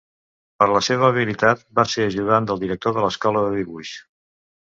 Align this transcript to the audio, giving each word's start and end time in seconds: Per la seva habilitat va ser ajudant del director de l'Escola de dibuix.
Per 0.61 0.67
la 0.69 0.79
seva 0.85 1.09
habilitat 1.11 1.61
va 1.79 1.85
ser 1.91 2.07
ajudant 2.11 2.47
del 2.53 2.63
director 2.65 2.97
de 2.97 3.05
l'Escola 3.05 3.45
de 3.49 3.53
dibuix. 3.59 3.93